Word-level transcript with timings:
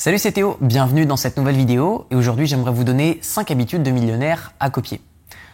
Salut 0.00 0.16
c'est 0.16 0.32
Théo, 0.32 0.56
bienvenue 0.62 1.04
dans 1.04 1.18
cette 1.18 1.36
nouvelle 1.36 1.56
vidéo. 1.56 2.06
Et 2.10 2.14
aujourd'hui 2.14 2.46
j'aimerais 2.46 2.72
vous 2.72 2.84
donner 2.84 3.18
5 3.20 3.50
habitudes 3.50 3.82
de 3.82 3.90
millionnaire 3.90 4.54
à 4.58 4.70
copier. 4.70 5.02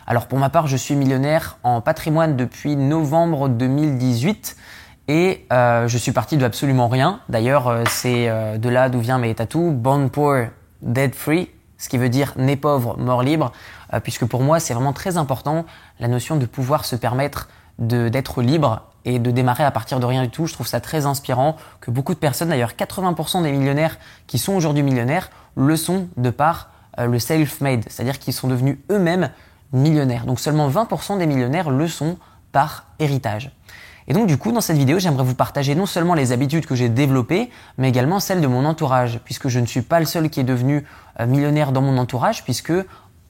Alors 0.06 0.28
pour 0.28 0.38
ma 0.38 0.50
part 0.50 0.68
je 0.68 0.76
suis 0.76 0.94
millionnaire 0.94 1.58
en 1.64 1.80
patrimoine 1.80 2.36
depuis 2.36 2.76
novembre 2.76 3.48
2018 3.48 4.56
et 5.08 5.44
euh, 5.52 5.88
je 5.88 5.98
suis 5.98 6.12
parti 6.12 6.36
de 6.36 6.44
absolument 6.44 6.86
rien. 6.86 7.22
D'ailleurs 7.28 7.66
euh, 7.66 7.82
c'est 7.88 8.28
euh, 8.28 8.56
de 8.56 8.68
là 8.68 8.88
d'où 8.88 9.00
vient 9.00 9.18
mes 9.18 9.34
tatous, 9.34 9.74
Born 9.74 10.10
Poor, 10.10 10.44
Dead 10.80 11.16
Free, 11.16 11.50
ce 11.76 11.88
qui 11.88 11.98
veut 11.98 12.08
dire 12.08 12.32
né 12.36 12.54
pauvre, 12.54 12.96
mort 12.98 13.24
libre, 13.24 13.50
puisque 14.04 14.26
pour 14.26 14.42
moi 14.42 14.60
c'est 14.60 14.74
vraiment 14.74 14.92
très 14.92 15.16
important 15.16 15.66
la 15.98 16.06
notion 16.06 16.36
de 16.36 16.46
pouvoir 16.46 16.84
se 16.84 16.94
permettre 16.94 17.48
d'être 17.80 18.42
libre 18.42 18.92
et 19.06 19.18
de 19.18 19.30
démarrer 19.30 19.64
à 19.64 19.70
partir 19.70 20.00
de 20.00 20.04
rien 20.04 20.22
du 20.22 20.28
tout. 20.28 20.46
Je 20.46 20.52
trouve 20.52 20.66
ça 20.66 20.80
très 20.80 21.06
inspirant 21.06 21.56
que 21.80 21.90
beaucoup 21.90 22.12
de 22.12 22.18
personnes, 22.18 22.48
d'ailleurs 22.48 22.72
80% 22.72 23.42
des 23.42 23.52
millionnaires 23.52 23.98
qui 24.26 24.38
sont 24.38 24.52
aujourd'hui 24.52 24.82
millionnaires, 24.82 25.30
le 25.56 25.76
sont 25.76 26.08
de 26.18 26.28
par 26.28 26.70
euh, 26.98 27.06
le 27.06 27.18
self-made, 27.18 27.84
c'est-à-dire 27.88 28.18
qu'ils 28.18 28.34
sont 28.34 28.48
devenus 28.48 28.78
eux-mêmes 28.90 29.30
millionnaires. 29.72 30.26
Donc 30.26 30.40
seulement 30.40 30.68
20% 30.68 31.18
des 31.18 31.26
millionnaires 31.26 31.70
le 31.70 31.88
sont 31.88 32.18
par 32.52 32.86
héritage. 32.98 33.52
Et 34.08 34.12
donc 34.12 34.26
du 34.26 34.38
coup, 34.38 34.52
dans 34.52 34.60
cette 34.60 34.76
vidéo, 34.76 34.98
j'aimerais 34.98 35.24
vous 35.24 35.34
partager 35.34 35.74
non 35.74 35.86
seulement 35.86 36.14
les 36.14 36.32
habitudes 36.32 36.66
que 36.66 36.74
j'ai 36.74 36.88
développées, 36.88 37.50
mais 37.76 37.88
également 37.88 38.20
celles 38.20 38.40
de 38.40 38.46
mon 38.46 38.64
entourage, 38.64 39.20
puisque 39.24 39.48
je 39.48 39.58
ne 39.58 39.66
suis 39.66 39.82
pas 39.82 39.98
le 39.98 40.06
seul 40.06 40.30
qui 40.30 40.40
est 40.40 40.44
devenu 40.44 40.84
euh, 41.20 41.26
millionnaire 41.26 41.72
dans 41.72 41.82
mon 41.82 41.98
entourage, 41.98 42.44
puisque 42.44 42.72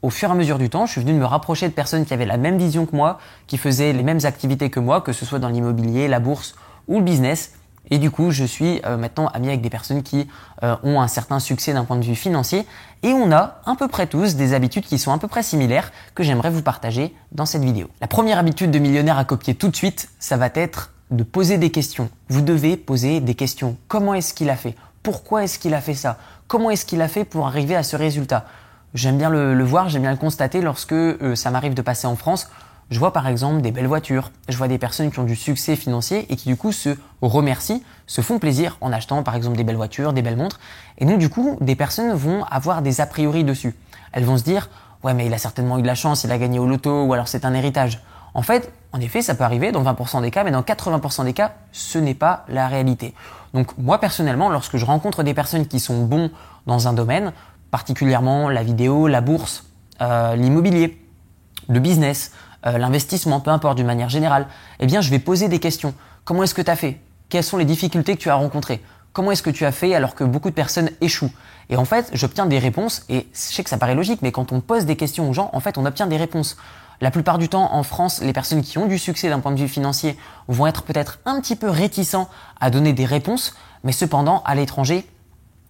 au 0.01 0.09
fur 0.09 0.29
et 0.29 0.31
à 0.31 0.35
mesure 0.35 0.59
du 0.59 0.69
temps, 0.69 0.85
je 0.85 0.91
suis 0.93 1.01
venu 1.01 1.13
me 1.13 1.25
rapprocher 1.25 1.67
de 1.67 1.73
personnes 1.73 2.05
qui 2.05 2.13
avaient 2.13 2.25
la 2.25 2.37
même 2.37 2.57
vision 2.57 2.85
que 2.85 2.95
moi, 2.95 3.19
qui 3.47 3.57
faisaient 3.57 3.93
les 3.93 4.03
mêmes 4.03 4.19
activités 4.23 4.69
que 4.69 4.79
moi, 4.79 5.01
que 5.01 5.13
ce 5.13 5.25
soit 5.25 5.39
dans 5.39 5.49
l'immobilier, 5.49 6.07
la 6.07 6.19
bourse 6.19 6.55
ou 6.87 6.99
le 6.99 7.03
business. 7.03 7.53
Et 7.89 7.99
du 7.99 8.11
coup, 8.11 8.31
je 8.31 8.43
suis 8.43 8.81
euh, 8.85 8.97
maintenant 8.97 9.27
ami 9.27 9.47
avec 9.47 9.61
des 9.61 9.69
personnes 9.69 10.03
qui 10.03 10.27
euh, 10.63 10.75
ont 10.83 10.99
un 10.99 11.07
certain 11.07 11.39
succès 11.39 11.73
d'un 11.73 11.85
point 11.85 11.95
de 11.95 12.03
vue 12.03 12.15
financier. 12.15 12.65
Et 13.01 13.13
on 13.13 13.31
a 13.31 13.61
à 13.65 13.75
peu 13.77 13.87
près 13.87 14.07
tous 14.07 14.35
des 14.35 14.53
habitudes 14.53 14.83
qui 14.83 14.99
sont 14.99 15.13
à 15.13 15.17
peu 15.17 15.27
près 15.27 15.43
similaires 15.43 15.91
que 16.13 16.23
j'aimerais 16.23 16.49
vous 16.49 16.61
partager 16.61 17.15
dans 17.31 17.45
cette 17.45 17.63
vidéo. 17.63 17.87
La 18.01 18.07
première 18.07 18.39
habitude 18.39 18.71
de 18.71 18.79
millionnaire 18.79 19.17
à 19.17 19.23
copier 19.23 19.55
tout 19.55 19.69
de 19.69 19.75
suite, 19.75 20.09
ça 20.19 20.35
va 20.35 20.49
être 20.53 20.91
de 21.11 21.23
poser 21.23 21.57
des 21.57 21.71
questions. 21.71 22.09
Vous 22.27 22.41
devez 22.41 22.75
poser 22.75 23.21
des 23.21 23.35
questions. 23.35 23.77
Comment 23.87 24.13
est-ce 24.13 24.33
qu'il 24.33 24.49
a 24.49 24.57
fait? 24.57 24.75
Pourquoi 25.01 25.45
est-ce 25.45 25.57
qu'il 25.57 25.73
a 25.73 25.79
fait 25.79 25.93
ça? 25.93 26.17
Comment 26.47 26.69
est-ce 26.69 26.85
qu'il 26.85 27.01
a 27.01 27.07
fait 27.07 27.23
pour 27.23 27.47
arriver 27.47 27.75
à 27.75 27.83
ce 27.83 27.95
résultat? 27.95 28.45
J'aime 28.97 29.19
bien 29.19 29.29
le, 29.29 29.63
voir, 29.63 29.89
j'aime 29.89 30.01
bien 30.01 30.11
le 30.11 30.17
constater 30.17 30.59
lorsque 30.59 30.91
euh, 30.91 31.35
ça 31.35 31.51
m'arrive 31.51 31.75
de 31.75 31.83
passer 31.83 32.07
en 32.07 32.15
France. 32.15 32.49
Je 32.89 32.97
vois 32.97 33.13
par 33.13 33.27
exemple 33.27 33.61
des 33.61 33.69
belles 33.69 33.85
voitures, 33.85 34.31
je 34.49 34.57
vois 34.57 34.67
des 34.67 34.79
personnes 34.79 35.11
qui 35.11 35.19
ont 35.19 35.23
du 35.23 35.35
succès 35.35 35.75
financier 35.75 36.25
et 36.33 36.35
qui 36.35 36.49
du 36.49 36.55
coup 36.55 36.71
se 36.71 36.97
remercient, 37.21 37.83
se 38.07 38.21
font 38.21 38.39
plaisir 38.39 38.75
en 38.81 38.91
achetant 38.91 39.21
par 39.21 39.35
exemple 39.35 39.55
des 39.55 39.63
belles 39.63 39.75
voitures, 39.75 40.13
des 40.13 40.23
belles 40.23 40.35
montres. 40.35 40.59
Et 40.97 41.05
donc 41.05 41.19
du 41.19 41.29
coup, 41.29 41.59
des 41.61 41.75
personnes 41.75 42.11
vont 42.13 42.43
avoir 42.45 42.81
des 42.81 42.99
a 42.99 43.05
priori 43.05 43.43
dessus. 43.43 43.75
Elles 44.13 44.23
vont 44.23 44.39
se 44.39 44.43
dire, 44.43 44.67
ouais 45.03 45.13
mais 45.13 45.27
il 45.27 45.33
a 45.35 45.37
certainement 45.37 45.77
eu 45.77 45.83
de 45.83 45.87
la 45.87 45.93
chance, 45.93 46.23
il 46.23 46.31
a 46.31 46.39
gagné 46.39 46.57
au 46.57 46.65
loto 46.65 47.03
ou 47.03 47.13
alors 47.13 47.27
c'est 47.27 47.45
un 47.45 47.53
héritage. 47.53 48.01
En 48.33 48.41
fait, 48.41 48.73
en 48.93 48.99
effet, 48.99 49.21
ça 49.21 49.35
peut 49.35 49.43
arriver 49.43 49.71
dans 49.71 49.83
20% 49.83 50.23
des 50.23 50.31
cas, 50.31 50.43
mais 50.43 50.51
dans 50.51 50.63
80% 50.63 51.23
des 51.23 51.33
cas, 51.33 51.53
ce 51.71 51.99
n'est 51.99 52.15
pas 52.15 52.45
la 52.49 52.67
réalité. 52.67 53.13
Donc 53.53 53.77
moi 53.77 53.99
personnellement, 53.99 54.49
lorsque 54.49 54.77
je 54.77 54.85
rencontre 54.85 55.21
des 55.21 55.35
personnes 55.35 55.67
qui 55.67 55.79
sont 55.79 56.03
bons 56.03 56.31
dans 56.65 56.87
un 56.87 56.93
domaine, 56.93 57.31
particulièrement 57.77 58.49
la 58.49 58.63
vidéo, 58.63 59.07
la 59.07 59.21
bourse, 59.21 59.63
euh, 60.01 60.35
l'immobilier, 60.35 60.99
le 61.69 61.79
business, 61.79 62.31
euh, 62.65 62.79
l'investissement, 62.79 63.39
peu 63.39 63.51
importe 63.51 63.77
d'une 63.77 63.85
manière 63.85 64.09
générale, 64.09 64.47
eh 64.79 64.87
bien 64.87 64.99
je 64.99 65.11
vais 65.11 65.19
poser 65.19 65.47
des 65.47 65.59
questions. 65.59 65.93
Comment 66.25 66.41
est-ce 66.41 66.55
que 66.55 66.63
tu 66.63 66.71
as 66.71 66.75
fait? 66.75 66.99
Quelles 67.29 67.43
sont 67.43 67.57
les 67.57 67.65
difficultés 67.65 68.15
que 68.15 68.21
tu 68.21 68.31
as 68.31 68.35
rencontrées? 68.35 68.81
Comment 69.13 69.29
est-ce 69.29 69.43
que 69.43 69.51
tu 69.51 69.63
as 69.63 69.71
fait 69.71 69.93
alors 69.93 70.15
que 70.15 70.23
beaucoup 70.23 70.49
de 70.49 70.55
personnes 70.55 70.89
échouent? 71.01 71.31
Et 71.69 71.77
en 71.77 71.85
fait, 71.85 72.09
j'obtiens 72.13 72.47
des 72.47 72.57
réponses, 72.57 73.03
et 73.09 73.27
je 73.31 73.37
sais 73.37 73.63
que 73.63 73.69
ça 73.69 73.77
paraît 73.77 73.93
logique, 73.93 74.23
mais 74.23 74.31
quand 74.31 74.51
on 74.51 74.59
pose 74.59 74.85
des 74.85 74.95
questions 74.95 75.29
aux 75.29 75.33
gens, 75.33 75.51
en 75.53 75.59
fait, 75.59 75.77
on 75.77 75.85
obtient 75.85 76.07
des 76.07 76.17
réponses. 76.17 76.57
La 76.99 77.11
plupart 77.11 77.37
du 77.37 77.47
temps, 77.47 77.75
en 77.75 77.83
France, 77.83 78.23
les 78.23 78.33
personnes 78.33 78.63
qui 78.63 78.79
ont 78.79 78.87
du 78.87 78.97
succès 78.97 79.29
d'un 79.29 79.39
point 79.39 79.51
de 79.51 79.59
vue 79.59 79.67
financier 79.67 80.17
vont 80.47 80.65
être 80.65 80.81
peut-être 80.81 81.19
un 81.25 81.39
petit 81.41 81.55
peu 81.55 81.69
réticents 81.69 82.27
à 82.59 82.71
donner 82.71 82.93
des 82.93 83.05
réponses, 83.05 83.53
mais 83.83 83.91
cependant, 83.91 84.41
à 84.45 84.55
l'étranger, 84.55 85.05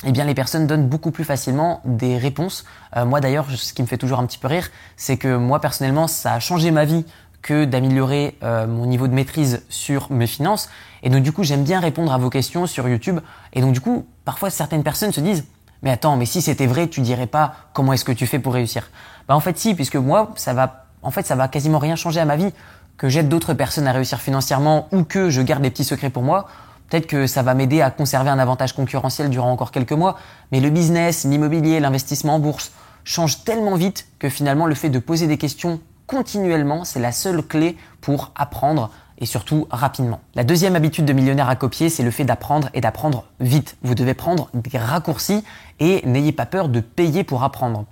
eh 0.05 0.11
bien 0.11 0.25
les 0.25 0.35
personnes 0.35 0.67
donnent 0.67 0.87
beaucoup 0.87 1.11
plus 1.11 1.23
facilement 1.23 1.81
des 1.85 2.17
réponses. 2.17 2.65
Euh, 2.95 3.05
moi 3.05 3.19
d'ailleurs, 3.19 3.47
ce 3.49 3.73
qui 3.73 3.81
me 3.81 3.87
fait 3.87 3.97
toujours 3.97 4.19
un 4.19 4.25
petit 4.25 4.37
peu 4.37 4.47
rire, 4.47 4.69
c'est 4.95 5.17
que 5.17 5.35
moi 5.35 5.59
personnellement, 5.59 6.07
ça 6.07 6.33
a 6.33 6.39
changé 6.39 6.71
ma 6.71 6.85
vie 6.85 7.05
que 7.41 7.65
d'améliorer 7.65 8.37
euh, 8.43 8.67
mon 8.67 8.85
niveau 8.85 9.07
de 9.07 9.13
maîtrise 9.13 9.63
sur 9.69 10.11
mes 10.11 10.27
finances. 10.27 10.69
Et 11.03 11.09
donc 11.09 11.23
du 11.23 11.31
coup, 11.31 11.43
j'aime 11.43 11.63
bien 11.63 11.79
répondre 11.79 12.11
à 12.13 12.17
vos 12.17 12.29
questions 12.29 12.67
sur 12.67 12.87
YouTube. 12.87 13.19
Et 13.53 13.61
donc 13.61 13.73
du 13.73 13.81
coup, 13.81 14.05
parfois 14.25 14.49
certaines 14.49 14.83
personnes 14.83 15.11
se 15.11 15.21
disent, 15.21 15.45
mais 15.81 15.89
attends, 15.89 16.17
mais 16.17 16.25
si 16.25 16.41
c'était 16.41 16.67
vrai, 16.67 16.87
tu 16.87 17.01
dirais 17.01 17.27
pas 17.27 17.55
comment 17.73 17.93
est-ce 17.93 18.05
que 18.05 18.11
tu 18.11 18.27
fais 18.27 18.39
pour 18.39 18.53
réussir? 18.53 18.89
Bah 19.27 19.35
en 19.35 19.39
fait 19.39 19.57
si, 19.57 19.73
puisque 19.75 19.95
moi, 19.95 20.31
ça 20.35 20.53
va, 20.53 20.85
en 21.01 21.11
fait, 21.11 21.25
ça 21.25 21.35
va 21.35 21.47
quasiment 21.47 21.79
rien 21.79 21.95
changer 21.95 22.19
à 22.19 22.25
ma 22.25 22.35
vie 22.35 22.51
que 22.97 23.09
j'aide 23.09 23.29
d'autres 23.29 23.53
personnes 23.53 23.87
à 23.87 23.91
réussir 23.91 24.19
financièrement 24.19 24.87
ou 24.91 25.03
que 25.03 25.29
je 25.29 25.41
garde 25.41 25.61
des 25.61 25.69
petits 25.69 25.83
secrets 25.83 26.09
pour 26.09 26.23
moi. 26.23 26.47
Peut-être 26.89 27.07
que 27.07 27.27
ça 27.27 27.43
va 27.43 27.53
m'aider 27.53 27.81
à 27.81 27.91
conserver 27.91 28.29
un 28.29 28.39
avantage 28.39 28.73
concurrentiel 28.73 29.29
durant 29.29 29.51
encore 29.51 29.71
quelques 29.71 29.91
mois, 29.93 30.17
mais 30.51 30.59
le 30.59 30.69
business, 30.69 31.25
l'immobilier, 31.25 31.79
l'investissement 31.79 32.35
en 32.35 32.39
bourse 32.39 32.71
changent 33.03 33.43
tellement 33.43 33.75
vite 33.75 34.07
que 34.19 34.29
finalement 34.29 34.65
le 34.65 34.75
fait 34.75 34.89
de 34.89 34.99
poser 34.99 35.27
des 35.27 35.37
questions 35.37 35.79
continuellement, 36.07 36.85
c'est 36.85 36.99
la 36.99 37.11
seule 37.11 37.41
clé 37.41 37.77
pour 38.01 38.31
apprendre 38.35 38.89
et 39.19 39.25
surtout 39.25 39.67
rapidement. 39.69 40.21
La 40.35 40.43
deuxième 40.43 40.75
habitude 40.75 41.05
de 41.05 41.13
millionnaire 41.13 41.49
à 41.49 41.55
copier, 41.55 41.89
c'est 41.89 42.03
le 42.03 42.11
fait 42.11 42.23
d'apprendre 42.23 42.69
et 42.73 42.81
d'apprendre 42.81 43.25
vite. 43.39 43.75
Vous 43.81 43.95
devez 43.95 44.13
prendre 44.13 44.49
des 44.53 44.77
raccourcis 44.77 45.43
et 45.79 46.05
n'ayez 46.05 46.31
pas 46.31 46.45
peur 46.45 46.69
de 46.69 46.79
payer 46.79 47.23
pour 47.23 47.43
apprendre. 47.43 47.85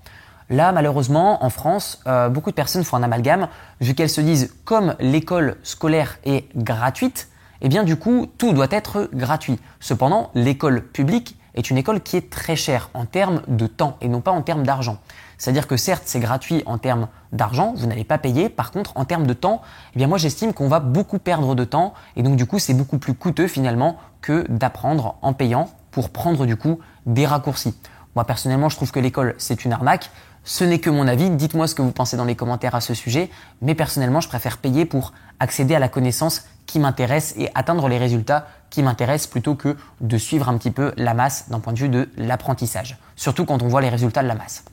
Là, 0.50 0.72
malheureusement, 0.72 1.44
en 1.44 1.50
France, 1.50 2.02
euh, 2.06 2.30
beaucoup 2.30 2.52
de 2.52 2.56
personnes 2.56 2.84
font 2.84 2.98
un 2.98 3.04
amalgame, 3.04 3.48
vu 3.82 3.96
qu'elles 3.96 4.10
se 4.10 4.22
disent 4.22 4.54
comme 4.64 4.96
l'école 5.00 5.58
scolaire 5.64 6.20
est 6.24 6.46
gratuite, 6.56 7.30
eh 7.62 7.70
bien 7.70 7.84
du 7.84 7.96
coup, 7.96 8.28
tout 8.38 8.54
doit 8.54 8.68
être 8.72 9.10
gratuit. 9.14 9.60
Cependant, 9.80 10.32
l'école 10.36 10.82
publique 10.82 11.38
est 11.56 11.70
une 11.70 11.78
école 11.78 12.02
qui 12.02 12.18
est 12.18 12.30
très 12.30 12.56
chère 12.56 12.90
en 12.94 13.06
termes 13.06 13.42
de 13.48 13.68
temps 13.68 13.98
et 14.02 14.10
non 14.10 14.22
pas 14.22 14.32
en 14.32 14.42
termes 14.42 14.64
d'argent. 14.64 14.98
C'est-à-dire 15.38 15.68
que 15.68 15.78
certes, 15.78 16.04
c'est 16.06 16.20
gratuit 16.20 16.64
en 16.66 16.78
termes 16.78 17.08
d'argent, 17.32 17.74
vous 17.76 17.88
n'allez 17.88 18.04
pas 18.04 18.18
payer. 18.18 18.50
Par 18.50 18.72
contre, 18.72 18.94
en 18.96 19.06
termes 19.06 19.28
de 19.28 19.34
temps, 19.34 19.62
eh 19.94 19.98
bien 19.98 20.08
moi 20.08 20.18
j'estime 20.18 20.54
qu'on 20.54 20.68
va 20.68 20.80
beaucoup 20.80 21.20
perdre 21.20 21.56
de 21.56 21.64
temps 21.64 21.94
et 22.16 22.24
donc 22.24 22.36
du 22.36 22.46
coup, 22.46 22.60
c'est 22.60 22.74
beaucoup 22.74 22.98
plus 22.98 23.14
coûteux 23.14 23.48
finalement 23.48 23.98
que 24.22 24.46
d'apprendre 24.50 25.16
en 25.22 25.34
payant 25.34 25.70
pour 25.92 26.10
prendre 26.10 26.46
du 26.46 26.56
coup 26.56 26.80
des 27.06 27.26
raccourcis. 27.26 27.76
Moi 28.16 28.26
personnellement, 28.26 28.70
je 28.70 28.76
trouve 28.76 28.92
que 28.92 29.00
l'école, 29.00 29.36
c'est 29.38 29.66
une 29.66 29.74
arnaque. 29.74 30.10
Ce 30.48 30.64
n'est 30.64 30.78
que 30.78 30.92
mon 30.92 31.08
avis, 31.08 31.32
dites-moi 31.32 31.68
ce 31.68 31.74
que 31.74 31.82
vous 31.82 31.92
pensez 31.92 32.18
dans 32.18 32.24
les 32.24 32.36
commentaires 32.36 32.76
à 32.76 32.82
ce 32.82 32.94
sujet, 32.94 33.32
mais 33.64 33.74
personnellement, 33.74 34.22
je 34.22 34.28
préfère 34.28 34.60
payer 34.60 34.86
pour 34.86 35.12
accéder 35.40 35.74
à 35.74 35.80
la 35.80 35.90
connaissance 35.90 36.46
qui 36.68 36.78
m'intéresse 36.78 37.34
et 37.36 37.50
atteindre 37.56 37.88
les 37.88 37.98
résultats 37.98 38.48
qui 38.70 38.84
m'intéressent 38.84 39.28
plutôt 39.28 39.56
que 39.56 39.76
de 40.02 40.18
suivre 40.20 40.48
un 40.48 40.58
petit 40.60 40.70
peu 40.70 40.94
la 40.98 41.16
masse 41.16 41.50
d'un 41.50 41.60
point 41.60 41.74
de 41.74 41.80
vue 41.80 41.90
de 41.90 42.10
l'apprentissage, 42.16 42.98
surtout 43.16 43.46
quand 43.46 43.64
on 43.64 43.68
voit 43.68 43.82
les 43.82 43.90
résultats 43.90 44.22
de 44.22 44.28
la 44.28 44.36
masse. 44.36 44.64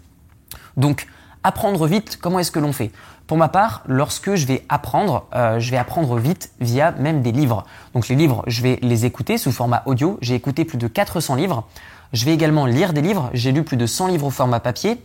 Donc, 0.76 1.06
apprendre 1.42 1.86
vite, 1.86 2.18
comment 2.20 2.38
est-ce 2.38 2.52
que 2.52 2.58
l'on 2.58 2.72
fait? 2.72 2.92
Pour 3.26 3.38
ma 3.38 3.48
part, 3.48 3.82
lorsque 3.86 4.34
je 4.34 4.46
vais 4.46 4.66
apprendre, 4.68 5.26
euh, 5.34 5.58
je 5.58 5.70
vais 5.70 5.78
apprendre 5.78 6.18
vite 6.18 6.52
via 6.60 6.92
même 6.92 7.22
des 7.22 7.32
livres. 7.32 7.64
Donc 7.94 8.08
les 8.08 8.14
livres, 8.14 8.44
je 8.46 8.60
vais 8.60 8.78
les 8.82 9.06
écouter 9.06 9.38
sous 9.38 9.52
format 9.52 9.82
audio. 9.86 10.18
J'ai 10.20 10.34
écouté 10.34 10.66
plus 10.66 10.76
de 10.76 10.86
400 10.86 11.36
livres. 11.36 11.64
Je 12.12 12.26
vais 12.26 12.34
également 12.34 12.66
lire 12.66 12.92
des 12.92 13.00
livres. 13.00 13.30
J'ai 13.32 13.52
lu 13.52 13.62
plus 13.62 13.78
de 13.78 13.86
100 13.86 14.08
livres 14.08 14.26
au 14.26 14.30
format 14.30 14.60
papier. 14.60 15.00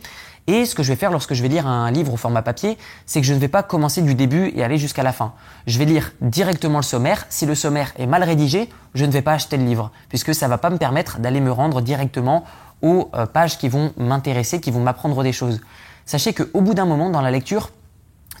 Et 0.48 0.64
ce 0.64 0.74
que 0.74 0.82
je 0.82 0.88
vais 0.88 0.96
faire 0.96 1.10
lorsque 1.10 1.34
je 1.34 1.42
vais 1.42 1.48
lire 1.48 1.66
un 1.66 1.90
livre 1.90 2.14
au 2.14 2.16
format 2.16 2.40
papier, 2.40 2.78
c'est 3.04 3.20
que 3.20 3.26
je 3.26 3.34
ne 3.34 3.38
vais 3.38 3.48
pas 3.48 3.62
commencer 3.62 4.00
du 4.00 4.14
début 4.14 4.50
et 4.56 4.64
aller 4.64 4.78
jusqu'à 4.78 5.02
la 5.02 5.12
fin. 5.12 5.34
Je 5.66 5.78
vais 5.78 5.84
lire 5.84 6.12
directement 6.22 6.78
le 6.78 6.84
sommaire. 6.84 7.26
Si 7.28 7.44
le 7.44 7.54
sommaire 7.54 7.92
est 7.98 8.06
mal 8.06 8.24
rédigé, 8.24 8.70
je 8.94 9.04
ne 9.04 9.10
vais 9.10 9.20
pas 9.20 9.34
acheter 9.34 9.58
le 9.58 9.64
livre, 9.64 9.92
puisque 10.08 10.34
ça 10.34 10.46
ne 10.46 10.50
va 10.50 10.56
pas 10.56 10.70
me 10.70 10.78
permettre 10.78 11.18
d'aller 11.18 11.42
me 11.42 11.52
rendre 11.52 11.82
directement 11.82 12.44
aux 12.80 13.10
euh, 13.14 13.26
pages 13.26 13.58
qui 13.58 13.68
vont 13.68 13.92
m'intéresser, 13.98 14.58
qui 14.58 14.70
vont 14.70 14.80
m'apprendre 14.80 15.22
des 15.22 15.32
choses. 15.32 15.60
Sachez 16.06 16.32
qu'au 16.32 16.62
bout 16.62 16.72
d'un 16.72 16.86
moment 16.86 17.10
dans 17.10 17.20
la 17.20 17.30
lecture, 17.30 17.68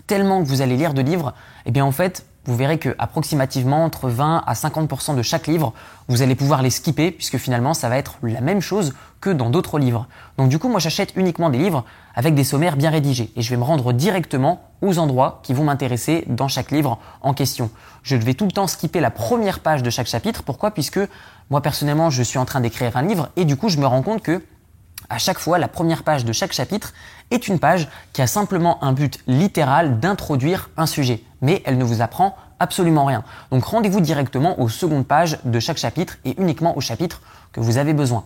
tellement 0.06 0.42
que 0.42 0.48
vous 0.48 0.62
allez 0.62 0.78
lire 0.78 0.94
de 0.94 1.02
livres, 1.02 1.34
eh 1.66 1.72
bien 1.72 1.84
en 1.84 1.92
fait, 1.92 2.24
vous 2.48 2.56
verrez 2.56 2.78
que 2.78 2.96
approximativement 2.98 3.84
entre 3.84 4.08
20 4.08 4.42
à 4.46 4.52
50% 4.54 5.14
de 5.14 5.20
chaque 5.20 5.46
livre, 5.46 5.74
vous 6.08 6.22
allez 6.22 6.34
pouvoir 6.34 6.62
les 6.62 6.70
skipper 6.70 7.10
puisque 7.10 7.36
finalement 7.36 7.74
ça 7.74 7.90
va 7.90 7.98
être 7.98 8.16
la 8.22 8.40
même 8.40 8.62
chose 8.62 8.94
que 9.20 9.28
dans 9.28 9.50
d'autres 9.50 9.78
livres. 9.78 10.06
Donc 10.38 10.48
du 10.48 10.58
coup, 10.58 10.68
moi 10.68 10.80
j'achète 10.80 11.12
uniquement 11.14 11.50
des 11.50 11.58
livres 11.58 11.84
avec 12.14 12.34
des 12.34 12.44
sommaires 12.44 12.78
bien 12.78 12.88
rédigés 12.88 13.30
et 13.36 13.42
je 13.42 13.50
vais 13.50 13.58
me 13.58 13.64
rendre 13.64 13.92
directement 13.92 14.62
aux 14.80 14.98
endroits 14.98 15.40
qui 15.42 15.52
vont 15.52 15.64
m'intéresser 15.64 16.24
dans 16.26 16.48
chaque 16.48 16.70
livre 16.70 16.98
en 17.20 17.34
question. 17.34 17.70
Je 18.02 18.16
vais 18.16 18.32
tout 18.32 18.46
le 18.46 18.52
temps 18.52 18.66
skipper 18.66 19.00
la 19.00 19.10
première 19.10 19.60
page 19.60 19.82
de 19.82 19.90
chaque 19.90 20.06
chapitre. 20.06 20.42
Pourquoi? 20.42 20.70
Puisque 20.70 21.00
moi 21.50 21.60
personnellement, 21.60 22.08
je 22.08 22.22
suis 22.22 22.38
en 22.38 22.46
train 22.46 22.62
d'écrire 22.62 22.96
un 22.96 23.02
livre 23.02 23.28
et 23.36 23.44
du 23.44 23.56
coup, 23.56 23.68
je 23.68 23.76
me 23.76 23.86
rends 23.86 24.02
compte 24.02 24.22
que 24.22 24.42
à 25.10 25.18
chaque 25.18 25.38
fois, 25.38 25.58
la 25.58 25.68
première 25.68 26.02
page 26.02 26.24
de 26.24 26.32
chaque 26.32 26.52
chapitre 26.52 26.92
est 27.30 27.48
une 27.48 27.58
page 27.58 27.88
qui 28.12 28.22
a 28.22 28.26
simplement 28.26 28.82
un 28.82 28.92
but 28.92 29.20
littéral 29.26 30.00
d'introduire 30.00 30.70
un 30.76 30.86
sujet, 30.86 31.22
mais 31.40 31.62
elle 31.64 31.78
ne 31.78 31.84
vous 31.84 32.02
apprend 32.02 32.36
absolument 32.58 33.04
rien. 33.04 33.22
Donc 33.50 33.64
rendez-vous 33.64 34.00
directement 34.00 34.60
aux 34.60 34.68
secondes 34.68 35.06
pages 35.06 35.38
de 35.44 35.60
chaque 35.60 35.78
chapitre 35.78 36.18
et 36.24 36.40
uniquement 36.40 36.76
au 36.76 36.80
chapitre 36.80 37.22
que 37.52 37.60
vous 37.60 37.78
avez 37.78 37.94
besoin. 37.94 38.24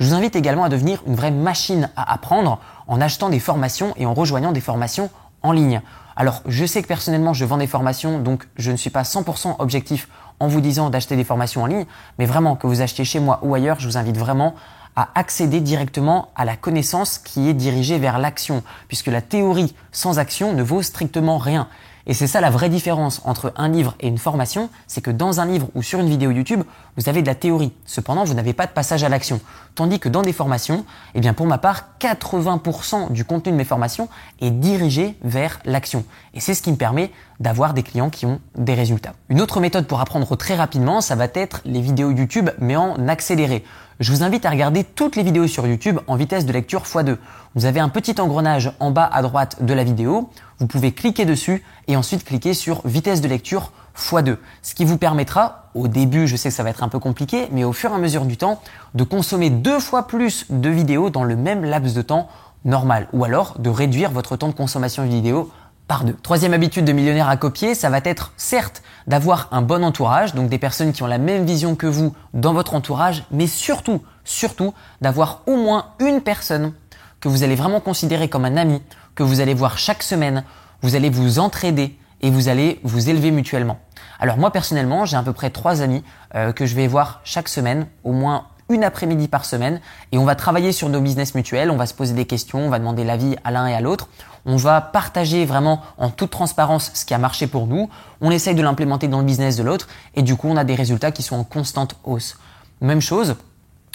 Je 0.00 0.06
vous 0.06 0.14
invite 0.14 0.36
également 0.36 0.64
à 0.64 0.68
devenir 0.68 1.02
une 1.06 1.16
vraie 1.16 1.32
machine 1.32 1.90
à 1.96 2.12
apprendre 2.12 2.60
en 2.86 3.00
achetant 3.00 3.30
des 3.30 3.40
formations 3.40 3.92
et 3.96 4.06
en 4.06 4.14
rejoignant 4.14 4.52
des 4.52 4.60
formations 4.60 5.10
en 5.42 5.52
ligne. 5.52 5.80
Alors, 6.16 6.42
je 6.46 6.64
sais 6.66 6.82
que 6.82 6.88
personnellement, 6.88 7.32
je 7.32 7.44
vends 7.44 7.58
des 7.58 7.66
formations, 7.66 8.18
donc 8.18 8.48
je 8.56 8.70
ne 8.70 8.76
suis 8.76 8.90
pas 8.90 9.02
100% 9.02 9.56
objectif 9.58 10.08
en 10.40 10.48
vous 10.48 10.60
disant 10.60 10.90
d'acheter 10.90 11.16
des 11.16 11.24
formations 11.24 11.62
en 11.62 11.66
ligne, 11.66 11.86
mais 12.18 12.26
vraiment 12.26 12.56
que 12.56 12.66
vous 12.66 12.80
achetiez 12.80 13.04
chez 13.04 13.20
moi 13.20 13.40
ou 13.42 13.54
ailleurs, 13.54 13.80
je 13.80 13.88
vous 13.88 13.96
invite 13.96 14.16
vraiment 14.16 14.54
à 14.96 15.10
accéder 15.14 15.60
directement 15.60 16.30
à 16.34 16.44
la 16.44 16.56
connaissance 16.56 17.18
qui 17.18 17.48
est 17.48 17.54
dirigée 17.54 17.98
vers 17.98 18.18
l'action, 18.18 18.64
puisque 18.88 19.06
la 19.06 19.20
théorie 19.20 19.74
sans 19.92 20.18
action 20.18 20.54
ne 20.54 20.62
vaut 20.62 20.82
strictement 20.82 21.38
rien. 21.38 21.68
Et 22.08 22.14
c'est 22.14 22.26
ça 22.26 22.40
la 22.40 22.48
vraie 22.48 22.70
différence 22.70 23.20
entre 23.26 23.52
un 23.56 23.68
livre 23.68 23.94
et 24.00 24.08
une 24.08 24.16
formation, 24.16 24.70
c'est 24.86 25.02
que 25.02 25.10
dans 25.10 25.40
un 25.40 25.46
livre 25.46 25.68
ou 25.74 25.82
sur 25.82 26.00
une 26.00 26.08
vidéo 26.08 26.30
YouTube, 26.30 26.62
vous 26.96 27.10
avez 27.10 27.20
de 27.20 27.26
la 27.26 27.34
théorie. 27.34 27.70
Cependant, 27.84 28.24
vous 28.24 28.32
n'avez 28.32 28.54
pas 28.54 28.64
de 28.64 28.72
passage 28.72 29.04
à 29.04 29.10
l'action. 29.10 29.42
Tandis 29.74 30.00
que 30.00 30.08
dans 30.08 30.22
des 30.22 30.32
formations, 30.32 30.86
eh 31.14 31.20
bien 31.20 31.34
pour 31.34 31.44
ma 31.44 31.58
part, 31.58 31.84
80% 32.00 33.12
du 33.12 33.26
contenu 33.26 33.52
de 33.52 33.58
mes 33.58 33.64
formations 33.64 34.08
est 34.40 34.50
dirigé 34.50 35.16
vers 35.22 35.60
l'action. 35.66 36.02
Et 36.32 36.40
c'est 36.40 36.54
ce 36.54 36.62
qui 36.62 36.72
me 36.72 36.76
permet 36.76 37.12
d'avoir 37.40 37.74
des 37.74 37.82
clients 37.82 38.08
qui 38.08 38.24
ont 38.24 38.40
des 38.56 38.74
résultats. 38.74 39.12
Une 39.28 39.42
autre 39.42 39.60
méthode 39.60 39.86
pour 39.86 40.00
apprendre 40.00 40.34
très 40.34 40.56
rapidement, 40.56 41.02
ça 41.02 41.14
va 41.14 41.26
être 41.34 41.60
les 41.66 41.82
vidéos 41.82 42.10
YouTube 42.10 42.48
mais 42.58 42.74
en 42.74 43.06
accéléré. 43.06 43.64
Je 44.00 44.12
vous 44.12 44.22
invite 44.22 44.46
à 44.46 44.50
regarder 44.50 44.84
toutes 44.84 45.16
les 45.16 45.24
vidéos 45.24 45.48
sur 45.48 45.66
YouTube 45.66 45.98
en 46.06 46.14
vitesse 46.14 46.46
de 46.46 46.52
lecture 46.52 46.84
x2. 46.84 47.16
Vous 47.56 47.64
avez 47.64 47.80
un 47.80 47.88
petit 47.88 48.20
engrenage 48.20 48.70
en 48.78 48.92
bas 48.92 49.10
à 49.12 49.22
droite 49.22 49.64
de 49.64 49.74
la 49.74 49.82
vidéo. 49.82 50.30
Vous 50.60 50.68
pouvez 50.68 50.92
cliquer 50.92 51.24
dessus 51.24 51.64
et 51.88 51.96
ensuite 51.96 52.24
cliquer 52.24 52.54
sur 52.54 52.86
vitesse 52.86 53.20
de 53.20 53.26
lecture 53.26 53.72
x2. 53.96 54.36
Ce 54.62 54.76
qui 54.76 54.84
vous 54.84 54.98
permettra, 54.98 55.70
au 55.74 55.88
début, 55.88 56.28
je 56.28 56.36
sais 56.36 56.50
que 56.50 56.54
ça 56.54 56.62
va 56.62 56.70
être 56.70 56.84
un 56.84 56.88
peu 56.88 57.00
compliqué, 57.00 57.48
mais 57.50 57.64
au 57.64 57.72
fur 57.72 57.90
et 57.90 57.94
à 57.94 57.98
mesure 57.98 58.24
du 58.24 58.36
temps, 58.36 58.62
de 58.94 59.02
consommer 59.02 59.50
deux 59.50 59.80
fois 59.80 60.06
plus 60.06 60.46
de 60.48 60.68
vidéos 60.68 61.10
dans 61.10 61.24
le 61.24 61.34
même 61.34 61.64
laps 61.64 61.92
de 61.92 62.02
temps 62.02 62.28
normal. 62.64 63.08
Ou 63.12 63.24
alors 63.24 63.58
de 63.58 63.68
réduire 63.68 64.12
votre 64.12 64.36
temps 64.36 64.48
de 64.48 64.52
consommation 64.52 65.02
de 65.02 65.08
vidéos 65.08 65.50
par 65.88 66.04
deux. 66.04 66.14
Troisième 66.22 66.52
habitude 66.52 66.84
de 66.84 66.92
millionnaire 66.92 67.28
à 67.28 67.36
copier, 67.36 67.74
ça 67.74 67.90
va 67.90 67.98
être 68.04 68.32
certes 68.36 68.80
d'avoir 69.08 69.48
un 69.52 69.62
bon 69.62 69.84
entourage, 69.84 70.34
donc 70.34 70.50
des 70.50 70.58
personnes 70.58 70.92
qui 70.92 71.02
ont 71.02 71.06
la 71.06 71.18
même 71.18 71.44
vision 71.46 71.74
que 71.74 71.86
vous 71.86 72.14
dans 72.34 72.52
votre 72.52 72.74
entourage, 72.74 73.24
mais 73.30 73.46
surtout, 73.46 74.02
surtout 74.22 74.74
d'avoir 75.00 75.42
au 75.46 75.56
moins 75.56 75.86
une 75.98 76.20
personne 76.20 76.74
que 77.20 77.28
vous 77.28 77.42
allez 77.42 77.56
vraiment 77.56 77.80
considérer 77.80 78.28
comme 78.28 78.44
un 78.44 78.56
ami, 78.56 78.82
que 79.14 79.22
vous 79.22 79.40
allez 79.40 79.54
voir 79.54 79.78
chaque 79.78 80.02
semaine, 80.02 80.44
vous 80.82 80.94
allez 80.94 81.08
vous 81.08 81.38
entraider 81.38 81.98
et 82.20 82.30
vous 82.30 82.48
allez 82.48 82.80
vous 82.84 83.08
élever 83.08 83.30
mutuellement. 83.30 83.78
Alors 84.20 84.36
moi 84.36 84.52
personnellement, 84.52 85.06
j'ai 85.06 85.16
à 85.16 85.22
peu 85.22 85.32
près 85.32 85.50
trois 85.50 85.80
amis 85.80 86.04
euh, 86.34 86.52
que 86.52 86.66
je 86.66 86.74
vais 86.74 86.86
voir 86.86 87.20
chaque 87.24 87.48
semaine, 87.48 87.86
au 88.04 88.12
moins 88.12 88.46
une 88.68 88.84
après-midi 88.84 89.28
par 89.28 89.44
semaine 89.44 89.80
et 90.12 90.18
on 90.18 90.24
va 90.24 90.34
travailler 90.34 90.72
sur 90.72 90.88
nos 90.88 91.00
business 91.00 91.34
mutuels, 91.34 91.70
on 91.70 91.76
va 91.76 91.86
se 91.86 91.94
poser 91.94 92.14
des 92.14 92.26
questions, 92.26 92.60
on 92.60 92.70
va 92.70 92.78
demander 92.78 93.04
l'avis 93.04 93.36
à 93.44 93.50
l'un 93.50 93.66
et 93.66 93.74
à 93.74 93.80
l'autre. 93.80 94.08
On 94.46 94.56
va 94.56 94.80
partager 94.80 95.44
vraiment 95.44 95.82
en 95.96 96.10
toute 96.10 96.30
transparence 96.30 96.90
ce 96.94 97.04
qui 97.04 97.14
a 97.14 97.18
marché 97.18 97.46
pour 97.46 97.66
nous. 97.66 97.88
On 98.20 98.30
essaye 98.30 98.54
de 98.54 98.62
l'implémenter 98.62 99.08
dans 99.08 99.18
le 99.18 99.24
business 99.24 99.56
de 99.56 99.62
l'autre 99.62 99.88
et 100.14 100.22
du 100.22 100.36
coup 100.36 100.48
on 100.48 100.56
a 100.56 100.64
des 100.64 100.74
résultats 100.74 101.12
qui 101.12 101.22
sont 101.22 101.36
en 101.36 101.44
constante 101.44 101.96
hausse. 102.04 102.38
Même 102.80 103.00
chose 103.00 103.36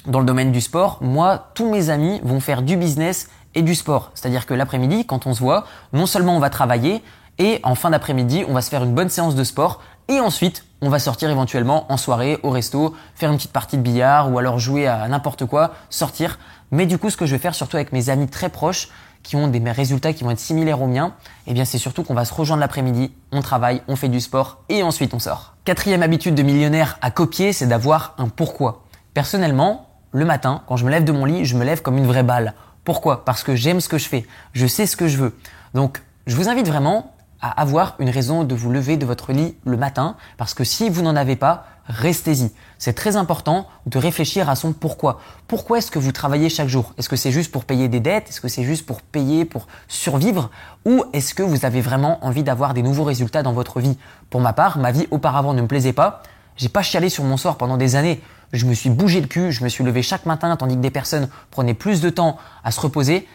dans 0.06 0.20
le 0.20 0.26
domaine 0.26 0.52
du 0.52 0.62
sport. 0.62 0.98
Moi, 1.02 1.50
tous 1.54 1.70
mes 1.70 1.90
amis 1.90 2.20
vont 2.24 2.40
faire 2.40 2.62
du 2.62 2.76
business 2.76 3.30
et 3.56 3.62
du 3.62 3.76
sport. 3.76 4.12
C'est-à-dire 4.14 4.46
que 4.46 4.54
l'après-midi, 4.54 5.06
quand 5.06 5.28
on 5.28 5.34
se 5.34 5.40
voit, 5.40 5.66
non 5.94 6.06
seulement 6.06 6.36
on 6.36 6.40
va 6.40 6.50
travailler 6.50 7.02
et 7.40 7.60
en 7.64 7.76
fin 7.76 7.90
d'après-midi, 7.90 8.46
on 8.48 8.54
va 8.54 8.62
se 8.62 8.70
faire 8.70 8.84
une 8.84 8.94
bonne 8.94 9.10
séance 9.10 9.36
de 9.36 9.44
sport 9.44 9.82
et 10.08 10.20
ensuite 10.20 10.66
on 10.82 10.90
va 10.90 11.00
sortir 11.00 11.30
éventuellement 11.30 11.92
en 11.92 11.98
soirée, 11.98 12.40
au 12.44 12.50
resto, 12.50 12.94
faire 13.16 13.32
une 13.32 13.38
petite 13.38 13.54
partie 13.54 13.78
de 13.78 13.82
billard 13.82 14.32
ou 14.32 14.38
alors 14.38 14.60
jouer 14.60 14.86
à 14.86 15.08
n'importe 15.08 15.46
quoi, 15.46 15.74
sortir. 15.90 16.40
Mais 16.72 16.86
du 16.86 16.98
coup, 16.98 17.10
ce 17.10 17.16
que 17.16 17.26
je 17.26 17.32
vais 17.32 17.40
faire 17.40 17.56
surtout 17.56 17.78
avec 17.78 17.94
mes 17.94 18.10
amis 18.10 18.28
très 18.28 18.50
proches, 18.50 18.90
qui 19.24 19.38
ont 19.38 19.48
des 19.48 19.60
résultats 19.72 20.12
qui 20.12 20.26
vont 20.26 20.32
être 20.32 20.40
similaires 20.40 20.82
aux 20.82 20.88
miens, 20.88 21.14
eh 21.48 21.54
bien 21.54 21.64
c'est 21.64 21.78
surtout 21.78 22.04
qu'on 22.04 22.14
va 22.14 22.26
se 22.26 22.34
rejoindre 22.34 22.60
l'après-midi, 22.60 23.14
on 23.32 23.42
travaille, 23.42 23.82
on 23.88 23.96
fait 23.96 24.10
du 24.10 24.20
sport 24.20 24.64
et 24.68 24.84
ensuite 24.84 25.14
on 25.14 25.20
sort. 25.20 25.56
Quatrième 25.64 26.04
habitude 26.04 26.36
de 26.36 26.44
millionnaire 26.44 26.98
à 27.02 27.10
copier, 27.10 27.54
c'est 27.54 27.68
d'avoir 27.68 28.14
un 28.18 28.28
pourquoi. 28.28 28.84
Personnellement, 29.14 29.88
le 30.12 30.26
matin, 30.26 30.64
quand 30.68 30.76
je 30.76 30.86
me 30.86 30.92
lève 30.92 31.06
de 31.06 31.14
mon 31.14 31.24
lit, 31.24 31.46
je 31.46 31.56
me 31.56 31.64
lève 31.64 31.82
comme 31.82 31.98
une 31.98 32.06
vraie 32.06 32.24
balle. 32.24 32.54
Pourquoi? 32.84 33.24
Parce 33.24 33.44
que 33.44 33.56
j'aime 33.56 33.80
ce 33.80 33.88
que 33.88 33.98
je 33.98 34.10
fais, 34.10 34.28
je 34.52 34.68
sais 34.68 34.86
ce 34.86 34.98
que 34.98 35.08
je 35.08 35.18
veux. 35.18 35.38
Donc, 35.74 36.02
je 36.28 36.36
vous 36.36 36.50
invite 36.50 36.68
vraiment 36.68 37.13
à 37.44 37.50
avoir 37.62 37.96
une 38.00 38.10
raison 38.10 38.46
de 38.46 38.56
vous 38.56 38.72
lever 38.72 38.96
de 38.96 39.06
votre 39.06 39.34
lit 39.34 39.58
le 39.66 39.76
matin, 39.76 40.16
parce 40.38 40.54
que 40.54 40.64
si 40.64 40.90
vous 40.90 41.02
n'en 41.02 41.18
avez 41.18 41.36
pas, 41.36 41.66
restez-y. 41.88 42.52
C'est 42.80 42.94
très 42.94 43.18
important 43.18 43.68
de 43.86 43.98
réfléchir 43.98 44.50
à 44.50 44.56
son 44.56 44.72
pourquoi. 44.72 45.20
Pourquoi 45.50 45.80
est-ce 45.80 45.92
que 45.92 46.00
vous 46.00 46.14
travaillez 46.14 46.48
chaque 46.48 46.70
jour? 46.70 46.94
Est-ce 46.98 47.10
que 47.10 47.18
c'est 47.18 47.34
juste 47.34 47.52
pour 47.52 47.66
payer 47.66 47.90
des 47.90 48.00
dettes? 48.00 48.30
Est-ce 48.30 48.40
que 48.40 48.48
c'est 48.48 48.64
juste 48.64 48.86
pour 48.86 49.02
payer, 49.02 49.44
pour 49.44 49.68
survivre? 49.90 50.52
Ou 50.86 51.04
est-ce 51.12 51.34
que 51.34 51.44
vous 51.44 51.66
avez 51.66 51.82
vraiment 51.82 52.26
envie 52.26 52.44
d'avoir 52.44 52.74
des 52.74 52.82
nouveaux 52.82 53.04
résultats 53.04 53.44
dans 53.44 53.52
votre 53.52 53.82
vie? 53.82 53.98
Pour 54.30 54.40
ma 54.40 54.54
part, 54.54 54.78
ma 54.78 54.94
vie 54.94 55.08
auparavant 55.12 55.54
ne 55.54 55.62
me 55.62 55.68
plaisait 55.68 55.92
pas. 55.92 56.24
J'ai 56.56 56.70
pas 56.70 56.82
chialé 56.82 57.10
sur 57.10 57.26
mon 57.26 57.36
sort 57.36 57.58
pendant 57.58 57.76
des 57.76 57.98
années. 57.98 58.24
Je 58.54 58.66
me 58.66 58.74
suis 58.74 58.90
bougé 58.90 59.20
le 59.20 59.28
cul, 59.28 59.52
je 59.52 59.66
me 59.66 59.70
suis 59.70 59.84
levé 59.84 60.02
chaque 60.02 60.26
matin 60.26 60.56
tandis 60.56 60.78
que 60.78 60.82
des 60.82 60.92
personnes 60.92 61.28
prenaient 61.52 61.74
plus 61.74 62.00
de 62.00 62.10
temps 62.10 62.38
à 62.64 62.72
se 62.72 62.80
reposer. 62.80 63.28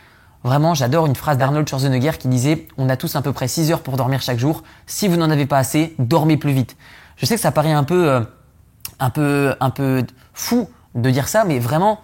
Vraiment, 0.44 0.75
j'adore 0.75 1.06
une 1.06 1.17
phrase 1.17 1.37
d'Arnold 1.37 1.69
Schwarzenegger 1.69 2.12
qui 2.19 2.29
disait 2.29 2.69
On 2.76 2.88
a 2.88 2.96
tous 2.96 3.17
à 3.17 3.23
peu 3.23 3.32
près 3.32 3.49
6 3.49 3.73
heures 3.73 3.82
pour 3.82 3.96
dormir 3.96 4.23
chaque 4.23 4.38
jour. 4.38 4.62
Si 4.87 5.08
vous 5.08 5.17
n'en 5.17 5.31
avez 5.31 5.46
pas 5.46 5.58
assez, 5.58 5.94
dormez 5.99 6.37
plus 6.37 6.52
vite. 6.52 6.76
Je 7.17 7.26
sais 7.26 7.35
que 7.35 7.40
ça 7.40 7.50
paraît 7.50 7.73
un 7.73 7.85
peu, 7.85 8.08
euh, 8.08 8.20
un 9.00 9.11
peu, 9.11 9.56
un 9.58 9.70
peu 9.70 10.05
fou 10.35 10.69
de 10.94 11.11
dire 11.11 11.26
ça, 11.26 11.44
mais 11.44 11.58
vraiment, 11.58 12.00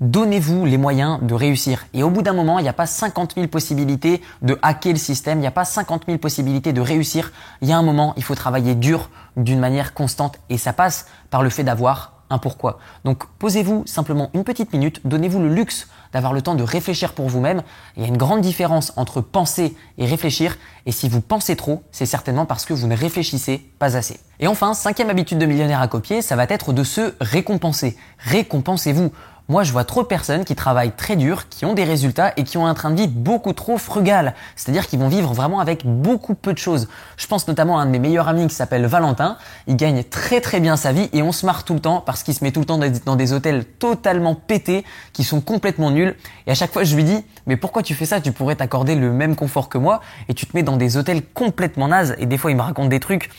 donnez-vous 0.00 0.64
les 0.64 0.78
moyens 0.78 1.20
de 1.22 1.34
réussir. 1.34 1.86
Et 1.94 2.02
au 2.02 2.10
bout 2.10 2.22
d'un 2.22 2.32
moment, 2.32 2.58
il 2.58 2.62
n'y 2.62 2.68
a 2.68 2.72
pas 2.74 2.86
50 2.86 3.34
000 3.36 3.46
possibilités 3.46 4.20
de 4.42 4.58
hacker 4.62 4.92
le 4.92 4.98
système, 4.98 5.38
il 5.38 5.42
n'y 5.42 5.46
a 5.46 5.52
pas 5.52 5.64
50 5.64 6.06
000 6.06 6.18
possibilités 6.18 6.72
de 6.72 6.80
réussir. 6.80 7.32
Il 7.62 7.68
y 7.68 7.72
a 7.72 7.78
un 7.78 7.82
moment, 7.82 8.14
il 8.16 8.24
faut 8.24 8.34
travailler 8.34 8.74
dur 8.74 9.10
d'une 9.36 9.60
manière 9.60 9.94
constante 9.94 10.40
et 10.50 10.58
ça 10.58 10.72
passe 10.72 11.06
par 11.30 11.42
le 11.42 11.50
fait 11.50 11.64
d'avoir 11.64 12.15
un 12.30 12.38
pourquoi. 12.38 12.78
Donc 13.04 13.24
posez-vous 13.38 13.84
simplement 13.86 14.30
une 14.34 14.44
petite 14.44 14.72
minute, 14.72 15.00
donnez-vous 15.04 15.40
le 15.40 15.52
luxe 15.52 15.88
d'avoir 16.12 16.32
le 16.32 16.42
temps 16.42 16.54
de 16.54 16.62
réfléchir 16.62 17.12
pour 17.12 17.28
vous-même. 17.28 17.62
Il 17.96 18.02
y 18.02 18.04
a 18.04 18.08
une 18.08 18.16
grande 18.16 18.40
différence 18.40 18.92
entre 18.96 19.20
penser 19.20 19.76
et 19.98 20.06
réfléchir, 20.06 20.56
et 20.86 20.92
si 20.92 21.08
vous 21.08 21.20
pensez 21.20 21.56
trop, 21.56 21.82
c'est 21.92 22.06
certainement 22.06 22.46
parce 22.46 22.64
que 22.64 22.72
vous 22.72 22.86
ne 22.86 22.96
réfléchissez 22.96 23.58
pas 23.78 23.96
assez. 23.96 24.20
Et 24.40 24.46
enfin, 24.46 24.74
cinquième 24.74 25.10
habitude 25.10 25.38
de 25.38 25.46
millionnaire 25.46 25.80
à 25.80 25.88
copier, 25.88 26.22
ça 26.22 26.36
va 26.36 26.44
être 26.44 26.72
de 26.72 26.84
se 26.84 27.14
récompenser. 27.20 27.96
Récompensez-vous. 28.18 29.12
Moi, 29.48 29.62
je 29.62 29.70
vois 29.70 29.84
trop 29.84 30.02
de 30.02 30.08
personnes 30.08 30.44
qui 30.44 30.56
travaillent 30.56 30.90
très 30.90 31.14
dur, 31.14 31.48
qui 31.48 31.64
ont 31.64 31.74
des 31.74 31.84
résultats 31.84 32.32
et 32.36 32.42
qui 32.42 32.58
ont 32.58 32.66
un 32.66 32.74
train 32.74 32.90
de 32.90 32.96
vie 32.96 33.06
beaucoup 33.06 33.52
trop 33.52 33.78
frugal. 33.78 34.34
C'est-à-dire 34.56 34.88
qu'ils 34.88 34.98
vont 34.98 35.06
vivre 35.06 35.32
vraiment 35.34 35.60
avec 35.60 35.86
beaucoup 35.86 36.34
peu 36.34 36.52
de 36.52 36.58
choses. 36.58 36.88
Je 37.16 37.28
pense 37.28 37.46
notamment 37.46 37.78
à 37.78 37.82
un 37.82 37.86
de 37.86 37.92
mes 37.92 38.00
meilleurs 38.00 38.26
amis 38.26 38.48
qui 38.48 38.56
s'appelle 38.56 38.86
Valentin. 38.86 39.36
Il 39.68 39.76
gagne 39.76 40.02
très 40.02 40.40
très 40.40 40.58
bien 40.58 40.76
sa 40.76 40.90
vie 40.90 41.08
et 41.12 41.22
on 41.22 41.30
se 41.30 41.46
marre 41.46 41.62
tout 41.62 41.74
le 41.74 41.80
temps 41.80 42.00
parce 42.00 42.24
qu'il 42.24 42.34
se 42.34 42.42
met 42.42 42.50
tout 42.50 42.58
le 42.58 42.66
temps 42.66 42.80
dans 43.04 43.14
des 43.14 43.32
hôtels 43.32 43.64
totalement 43.64 44.34
pétés, 44.34 44.84
qui 45.12 45.22
sont 45.22 45.40
complètement 45.40 45.92
nuls. 45.92 46.16
Et 46.48 46.50
à 46.50 46.54
chaque 46.54 46.72
fois, 46.72 46.82
je 46.82 46.96
lui 46.96 47.04
dis, 47.04 47.24
mais 47.46 47.56
pourquoi 47.56 47.84
tu 47.84 47.94
fais 47.94 48.06
ça? 48.06 48.20
Tu 48.20 48.32
pourrais 48.32 48.56
t'accorder 48.56 48.96
le 48.96 49.12
même 49.12 49.36
confort 49.36 49.68
que 49.68 49.78
moi 49.78 50.00
et 50.28 50.34
tu 50.34 50.46
te 50.46 50.56
mets 50.56 50.64
dans 50.64 50.76
des 50.76 50.96
hôtels 50.96 51.22
complètement 51.22 51.86
nazes. 51.86 52.16
Et 52.18 52.26
des 52.26 52.36
fois, 52.36 52.50
il 52.50 52.56
me 52.56 52.62
raconte 52.62 52.88
des 52.88 52.98
trucs 52.98 53.30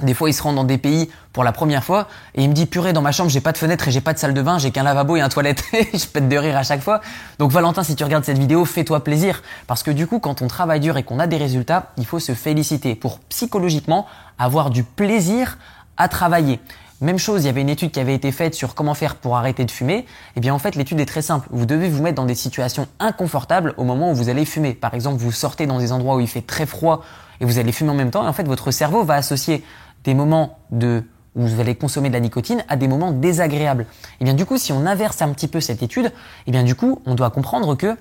des 0.00 0.14
fois, 0.14 0.28
il 0.28 0.32
se 0.32 0.42
rend 0.42 0.52
dans 0.52 0.64
des 0.64 0.78
pays 0.78 1.10
pour 1.32 1.44
la 1.44 1.52
première 1.52 1.84
fois 1.84 2.08
et 2.34 2.42
il 2.42 2.48
me 2.48 2.54
dit 2.54 2.66
purée 2.66 2.92
dans 2.92 3.02
ma 3.02 3.12
chambre 3.12 3.30
j'ai 3.30 3.40
pas 3.40 3.52
de 3.52 3.58
fenêtre 3.58 3.86
et 3.86 3.90
j'ai 3.90 4.00
pas 4.00 4.12
de 4.12 4.18
salle 4.18 4.34
de 4.34 4.42
bain, 4.42 4.58
j'ai 4.58 4.70
qu'un 4.70 4.82
lavabo 4.82 5.16
et 5.16 5.20
un 5.20 5.28
toilette. 5.28 5.62
je 5.72 6.06
pète 6.06 6.28
de 6.28 6.36
rire 6.36 6.56
à 6.56 6.62
chaque 6.62 6.82
fois. 6.82 7.00
Donc 7.38 7.52
Valentin, 7.52 7.84
si 7.84 7.94
tu 7.94 8.02
regardes 8.02 8.24
cette 8.24 8.38
vidéo, 8.38 8.64
fais-toi 8.64 9.04
plaisir 9.04 9.42
parce 9.66 9.82
que 9.82 9.90
du 9.90 10.06
coup, 10.06 10.18
quand 10.18 10.42
on 10.42 10.48
travaille 10.48 10.80
dur 10.80 10.96
et 10.96 11.04
qu'on 11.04 11.18
a 11.18 11.26
des 11.26 11.36
résultats, 11.36 11.92
il 11.96 12.06
faut 12.06 12.18
se 12.18 12.34
féliciter 12.34 12.94
pour 12.94 13.20
psychologiquement 13.20 14.06
avoir 14.38 14.70
du 14.70 14.82
plaisir 14.82 15.58
à 15.96 16.08
travailler. 16.08 16.60
Même 17.00 17.18
chose, 17.18 17.42
il 17.42 17.46
y 17.46 17.48
avait 17.50 17.60
une 17.60 17.68
étude 17.68 17.90
qui 17.90 18.00
avait 18.00 18.14
été 18.14 18.32
faite 18.32 18.54
sur 18.54 18.74
comment 18.74 18.94
faire 18.94 19.16
pour 19.16 19.36
arrêter 19.36 19.64
de 19.64 19.70
fumer. 19.70 19.98
Et 19.98 20.06
eh 20.36 20.40
bien 20.40 20.54
en 20.54 20.58
fait, 20.58 20.74
l'étude 20.74 20.98
est 21.00 21.06
très 21.06 21.22
simple. 21.22 21.48
Vous 21.50 21.66
devez 21.66 21.88
vous 21.88 22.02
mettre 22.02 22.16
dans 22.16 22.24
des 22.24 22.34
situations 22.34 22.88
inconfortables 22.98 23.74
au 23.76 23.84
moment 23.84 24.10
où 24.10 24.14
vous 24.14 24.28
allez 24.28 24.44
fumer. 24.44 24.74
Par 24.74 24.94
exemple, 24.94 25.18
vous 25.18 25.32
sortez 25.32 25.66
dans 25.66 25.78
des 25.78 25.92
endroits 25.92 26.16
où 26.16 26.20
il 26.20 26.28
fait 26.28 26.40
très 26.40 26.66
froid 26.66 27.04
et 27.40 27.44
vous 27.44 27.58
allez 27.58 27.72
fumer 27.72 27.90
en 27.90 27.94
même 27.94 28.10
temps. 28.10 28.24
Et 28.24 28.28
en 28.28 28.32
fait, 28.32 28.46
votre 28.46 28.70
cerveau 28.70 29.04
va 29.04 29.14
associer 29.14 29.64
des 30.04 30.14
moments 30.14 30.58
de 30.70 31.04
où 31.34 31.46
vous 31.46 31.60
allez 31.60 31.74
consommer 31.74 32.08
de 32.08 32.14
la 32.14 32.20
nicotine 32.20 32.64
à 32.68 32.76
des 32.76 32.86
moments 32.86 33.10
désagréables. 33.10 33.82
Et 33.82 34.16
eh 34.20 34.24
bien 34.24 34.34
du 34.34 34.46
coup, 34.46 34.56
si 34.56 34.72
on 34.72 34.86
inverse 34.86 35.20
un 35.20 35.32
petit 35.32 35.48
peu 35.48 35.60
cette 35.60 35.82
étude, 35.82 36.06
et 36.06 36.10
eh 36.46 36.50
bien 36.52 36.62
du 36.62 36.74
coup, 36.74 37.02
on 37.06 37.14
doit 37.14 37.30
comprendre 37.30 37.74
que 37.74 37.96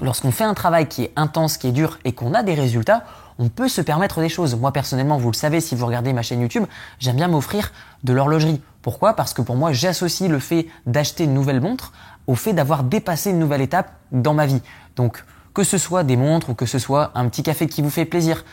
lorsqu'on 0.00 0.30
fait 0.30 0.44
un 0.44 0.54
travail 0.54 0.88
qui 0.88 1.02
est 1.02 1.12
intense, 1.16 1.58
qui 1.58 1.68
est 1.68 1.72
dur 1.72 1.98
et 2.04 2.12
qu'on 2.12 2.32
a 2.32 2.42
des 2.42 2.54
résultats, 2.54 3.04
on 3.38 3.48
peut 3.48 3.68
se 3.68 3.80
permettre 3.82 4.20
des 4.20 4.28
choses. 4.28 4.56
Moi 4.56 4.72
personnellement, 4.72 5.18
vous 5.18 5.30
le 5.30 5.36
savez 5.36 5.60
si 5.60 5.74
vous 5.74 5.84
regardez 5.84 6.12
ma 6.12 6.22
chaîne 6.22 6.40
YouTube, 6.40 6.64
j'aime 6.98 7.16
bien 7.16 7.28
m'offrir 7.28 7.72
de 8.04 8.12
l'horlogerie. 8.12 8.62
Pourquoi? 8.80 9.14
Parce 9.14 9.34
que 9.34 9.42
pour 9.42 9.56
moi, 9.56 9.72
j'associe 9.72 10.30
le 10.30 10.38
fait 10.38 10.66
d'acheter 10.86 11.24
une 11.24 11.34
nouvelle 11.34 11.60
montre 11.60 11.92
au 12.26 12.34
fait 12.34 12.52
d'avoir 12.52 12.84
dépassé 12.84 13.30
une 13.30 13.38
nouvelle 13.38 13.60
étape 13.60 13.92
dans 14.12 14.34
ma 14.34 14.46
vie. 14.46 14.62
Donc, 14.96 15.24
que 15.54 15.64
ce 15.64 15.78
soit 15.78 16.04
des 16.04 16.16
montres 16.16 16.50
ou 16.50 16.54
que 16.54 16.66
ce 16.66 16.78
soit 16.78 17.10
un 17.14 17.28
petit 17.28 17.42
café 17.42 17.66
qui 17.66 17.82
vous 17.82 17.90
fait 17.90 18.04
plaisir, 18.04 18.44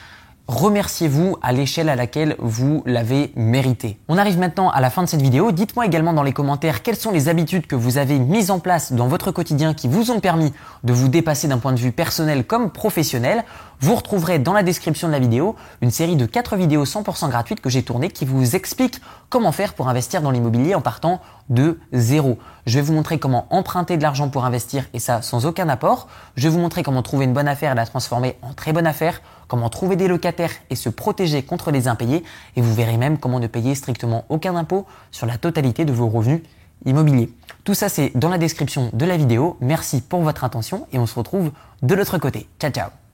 remerciez-vous 0.49 1.37
à 1.43 1.51
l'échelle 1.51 1.89
à 1.89 1.95
laquelle 1.95 2.35
vous 2.39 2.81
l'avez 2.87 3.31
mérité. 3.35 3.99
On 4.07 4.17
arrive 4.17 4.39
maintenant 4.39 4.71
à 4.71 4.81
la 4.81 4.89
fin 4.89 5.03
de 5.03 5.07
cette 5.07 5.21
vidéo. 5.21 5.51
Dites-moi 5.51 5.85
également 5.85 6.11
dans 6.11 6.23
les 6.23 6.33
commentaires 6.33 6.81
quelles 6.81 6.95
sont 6.95 7.11
les 7.11 7.29
habitudes 7.29 7.67
que 7.67 7.75
vous 7.75 7.99
avez 7.99 8.17
mises 8.17 8.49
en 8.49 8.57
place 8.57 8.91
dans 8.91 9.07
votre 9.07 9.31
quotidien 9.31 9.75
qui 9.75 9.87
vous 9.87 10.09
ont 10.09 10.19
permis 10.19 10.51
de 10.83 10.91
vous 10.91 11.07
dépasser 11.07 11.47
d'un 11.47 11.59
point 11.59 11.71
de 11.71 11.79
vue 11.79 11.91
personnel 11.91 12.47
comme 12.47 12.71
professionnel. 12.71 13.43
Vous 13.79 13.93
retrouverez 13.93 14.39
dans 14.39 14.53
la 14.53 14.63
description 14.63 15.07
de 15.07 15.13
la 15.13 15.19
vidéo 15.19 15.55
une 15.81 15.91
série 15.91 16.15
de 16.15 16.25
4 16.25 16.55
vidéos 16.55 16.83
100% 16.83 17.29
gratuites 17.29 17.61
que 17.61 17.69
j'ai 17.69 17.83
tournées 17.83 18.09
qui 18.09 18.25
vous 18.25 18.55
expliquent 18.55 18.99
comment 19.29 19.51
faire 19.51 19.75
pour 19.75 19.87
investir 19.87 20.23
dans 20.23 20.31
l'immobilier 20.31 20.73
en 20.73 20.81
partant 20.81 21.21
de 21.49 21.79
zéro. 21.93 22.39
Je 22.65 22.75
vais 22.75 22.81
vous 22.81 22.93
montrer 22.93 23.19
comment 23.19 23.45
emprunter 23.51 23.97
de 23.97 24.03
l'argent 24.03 24.29
pour 24.29 24.45
investir 24.45 24.85
et 24.93 24.99
ça 24.99 25.21
sans 25.21 25.45
aucun 25.45 25.69
apport. 25.69 26.07
Je 26.35 26.43
vais 26.43 26.49
vous 26.49 26.59
montrer 26.59 26.81
comment 26.83 27.03
trouver 27.03 27.25
une 27.25 27.33
bonne 27.33 27.47
affaire 27.47 27.71
et 27.71 27.75
la 27.75 27.85
transformer 27.85 28.37
en 28.41 28.53
très 28.53 28.73
bonne 28.73 28.87
affaire, 28.87 29.21
comment 29.49 29.67
trouver 29.67 29.97
des 29.97 30.07
locataires 30.07 30.53
et 30.69 30.75
se 30.75 30.87
protéger 30.87 31.43
contre 31.43 31.71
les 31.71 31.89
impayés 31.89 32.23
et 32.55 32.61
vous 32.61 32.73
verrez 32.73 32.95
même 32.95 33.17
comment 33.17 33.41
ne 33.41 33.47
payer 33.47 33.75
strictement 33.75 34.23
aucun 34.29 34.55
impôt 34.55 34.85
sur 35.11 35.25
la 35.25 35.37
totalité 35.37 35.83
de 35.83 35.91
vos 35.91 36.07
revenus 36.07 36.41
immobiliers. 36.85 37.29
Tout 37.65 37.73
ça 37.73 37.89
c'est 37.89 38.11
dans 38.15 38.29
la 38.29 38.37
description 38.37 38.89
de 38.93 39.05
la 39.05 39.17
vidéo. 39.17 39.57
Merci 39.59 39.99
pour 40.01 40.21
votre 40.21 40.45
attention 40.45 40.87
et 40.93 40.99
on 40.99 41.05
se 41.05 41.15
retrouve 41.15 41.51
de 41.81 41.95
l'autre 41.95 42.17
côté. 42.17 42.47
Ciao 42.59 42.71
ciao 42.71 43.08